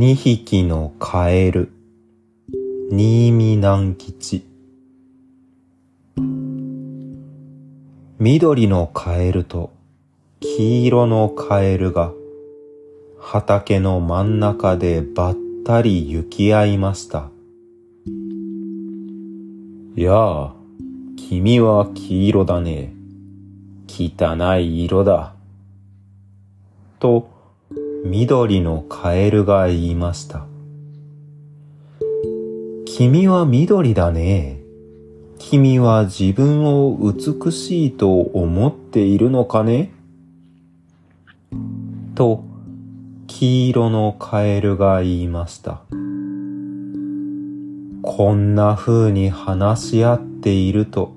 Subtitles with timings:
[0.00, 1.70] 二匹のカエル
[2.90, 4.46] 新見南吉
[8.18, 9.74] 緑のカエルと
[10.40, 12.12] 黄色のカエルが
[13.18, 15.36] 畑の真ん中でばっ
[15.66, 17.28] たり行き合いました。
[19.96, 20.54] やあ、
[21.18, 22.94] 君は黄色だね。
[23.86, 25.34] 汚い色だ。
[27.00, 27.39] と、
[28.04, 30.46] 緑のカエルが言いました。
[32.86, 34.60] 君は緑だね。
[35.38, 39.92] 君は自分を美しいと思っているのかね
[42.14, 42.42] と、
[43.26, 45.82] 黄色のカエルが言いました。
[48.02, 51.12] こんな風に話し合っていると、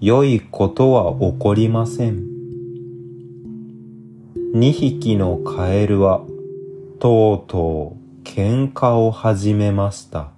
[0.00, 2.33] 良いことは起こりません。
[4.56, 6.20] 二匹のカエルは
[7.00, 10.28] とうとう喧嘩を始めました。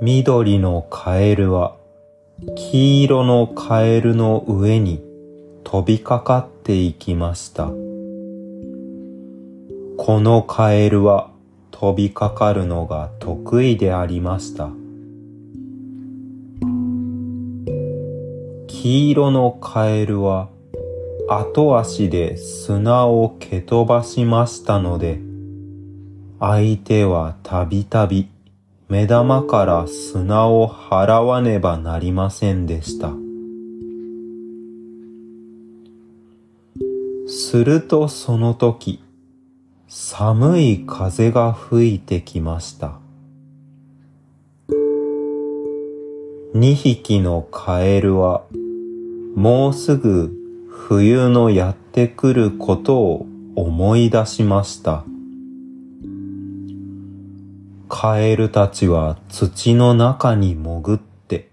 [0.00, 1.76] 緑のカエルは
[2.56, 5.00] 黄色のカエルの上に
[5.62, 7.66] 飛びかかっていきました。
[9.96, 11.30] このカエルは
[11.70, 14.70] 飛びかかるのが得意でありました。
[18.80, 20.48] 黄色のカエルは
[21.28, 25.18] 後足で砂を蹴飛ばしましたので、
[26.38, 28.28] 相手はたびたび
[28.88, 33.10] 目玉から砂を払わねばなりませんでした。
[37.26, 39.02] するとその時、
[39.88, 43.00] 寒い風が吹いてきました。
[46.54, 48.44] 二匹のカエルは
[49.38, 50.32] もうすぐ
[50.68, 55.04] 冬のやってくることを思い出しました。
[57.88, 61.50] カエルたちは土の中に潜って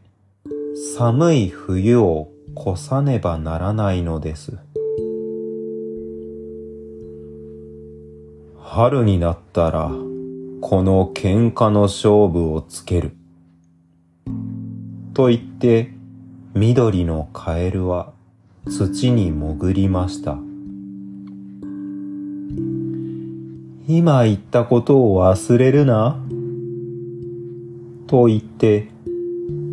[0.97, 4.57] 寒い冬を越さねばならないのです。
[8.63, 9.91] 春になったら
[10.59, 13.11] この喧嘩の勝負をつける。
[15.13, 15.94] と言って
[16.57, 18.13] 緑のカエルは
[18.65, 20.37] 土に潜りました。
[23.89, 26.17] 今言ったことを忘れるな。
[28.07, 28.87] と言って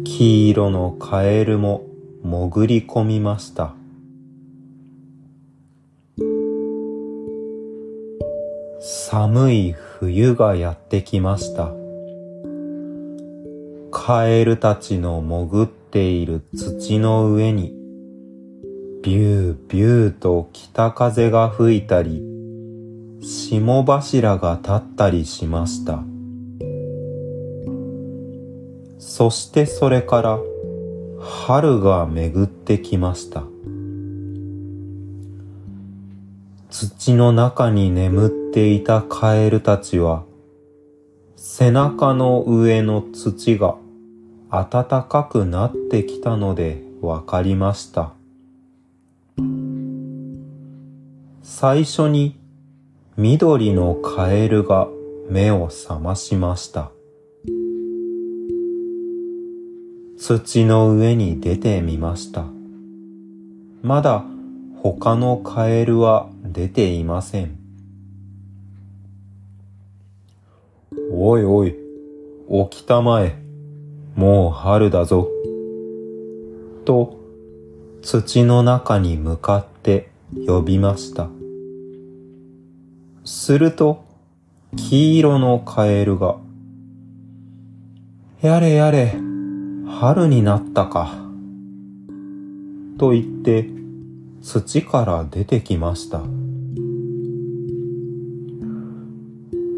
[0.03, 1.87] 黄色のカエルも
[2.25, 3.75] 潜り込みました。
[8.81, 11.73] 寒い冬がやってきました。
[13.93, 17.75] カエルたちの潜ったている土の上に、
[19.03, 22.23] ビュービューと北風が吹いたり、
[23.21, 26.03] 霜柱が立ったりしました。
[28.99, 30.39] そしてそれから
[31.21, 33.45] 春が巡ってきました。
[36.71, 40.25] 土の中に眠っていたカエルたちは、
[41.37, 43.77] 背中の上の土が
[44.53, 48.13] 暖かくなってきたのでわかりました。
[51.41, 52.39] 最初に
[53.17, 54.89] 緑のカエルが
[55.31, 56.91] 目を覚ましました。
[60.19, 62.45] 土の上に出てみました。
[63.81, 64.23] まだ
[64.83, 67.57] 他のカエルは出ていません。
[71.11, 71.75] おいおい、
[72.71, 73.42] 起きたまえ。
[74.15, 75.29] もう春だぞ。
[76.85, 77.19] と、
[78.03, 80.11] 土の中に向かって
[80.47, 81.29] 呼びました。
[83.25, 84.05] すると、
[84.77, 86.37] 黄色のカエルが、
[88.41, 89.15] やれやれ、
[89.87, 91.15] 春になったか。
[92.99, 93.71] と言って、
[94.43, 96.21] 土から出てきました。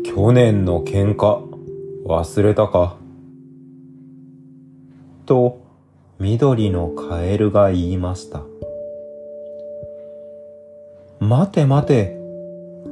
[0.05, 1.43] 去年の喧嘩、
[2.07, 2.97] 忘れたか？
[5.27, 5.61] と
[6.19, 8.43] 緑のカエルが言いました。
[11.19, 12.19] 待て待て、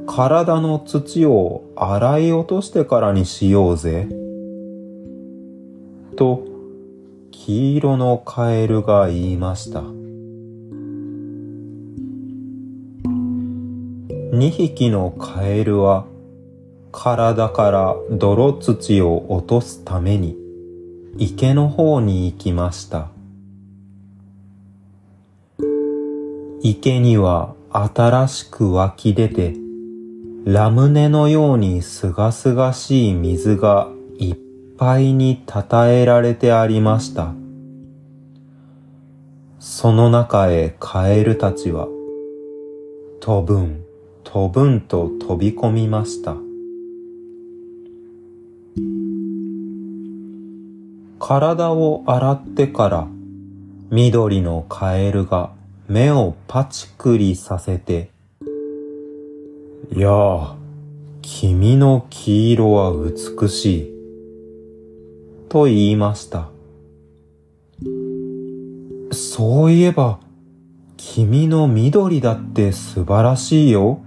[0.06, 4.08] 体の土を洗い落としてからにしようぜ。
[6.16, 6.44] と、
[7.30, 9.82] 黄色のカエルが言いました。
[14.32, 16.06] 二匹のカエルは
[16.90, 20.41] 体から泥土を落とすために
[21.18, 23.10] 池の方に行きました。
[26.62, 29.54] 池には新しく湧き出て
[30.46, 34.36] ラムネのようにすがすがしい水がいっ
[34.78, 37.34] ぱいにたたえられてありました。
[39.58, 41.88] その中へカエルたちは、
[43.20, 43.84] 飛ぶん、
[44.24, 46.36] 飛ぶんと飛び込みました。
[51.24, 53.06] 体を洗ってから
[53.90, 55.52] 緑のカエルが
[55.86, 58.10] 目をパチクリさせて、
[59.94, 60.56] やあ、
[61.22, 63.92] 君の黄色は美しい。
[65.48, 66.48] と言いました。
[69.12, 70.18] そういえば、
[70.96, 74.00] 君の緑だって素晴らしいよ。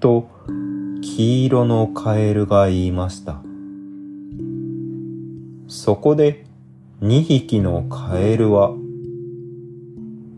[0.00, 0.28] と、
[1.00, 3.40] 黄色のカエルが言いました。
[5.68, 6.46] そこで
[7.02, 8.70] 二匹のカエルは、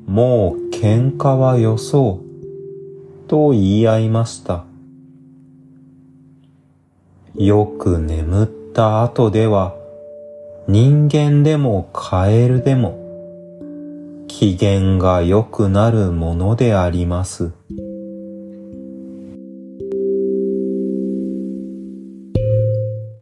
[0.07, 2.21] もう喧嘩はよそ
[3.25, 4.65] う、と言い合いました。
[7.37, 9.77] よく眠った後では、
[10.67, 12.99] 人間でもカエルでも、
[14.27, 17.53] 機嫌が良くなるものであります。